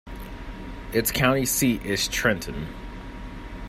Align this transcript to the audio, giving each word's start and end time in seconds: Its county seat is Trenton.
Its 0.93 1.11
county 1.11 1.45
seat 1.45 1.85
is 1.85 2.07
Trenton. 2.07 2.65